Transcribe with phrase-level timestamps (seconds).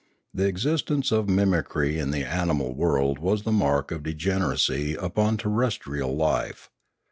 [0.33, 6.15] The existence of mimicry in the animal world was the mark of degeneracy upon terrestrial
[6.15, 6.71] life.